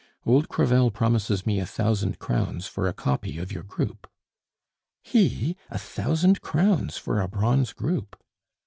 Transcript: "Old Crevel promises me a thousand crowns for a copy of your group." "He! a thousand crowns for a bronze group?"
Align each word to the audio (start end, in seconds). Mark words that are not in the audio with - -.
"Old 0.25 0.49
Crevel 0.49 0.89
promises 0.89 1.45
me 1.45 1.59
a 1.59 1.65
thousand 1.67 2.17
crowns 2.17 2.65
for 2.65 2.87
a 2.87 2.91
copy 2.91 3.37
of 3.37 3.51
your 3.51 3.61
group." 3.61 4.09
"He! 5.03 5.55
a 5.69 5.77
thousand 5.77 6.41
crowns 6.41 6.97
for 6.97 7.21
a 7.21 7.27
bronze 7.27 7.71
group?" 7.71 8.15